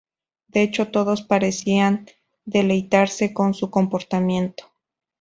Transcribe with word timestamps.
De 0.47 0.63
hecho 0.63 0.87
todos 0.87 1.21
parecían 1.21 2.07
deleitarse 2.47 3.35
con 3.35 3.53
su 3.53 3.69
comportamiento. 3.69 4.71